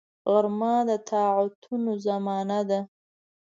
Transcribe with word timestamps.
غرمه 0.31 0.75
د 0.87 0.91
طاعتونو 1.09 1.91
زمان 2.05 2.49
ده 2.69 2.79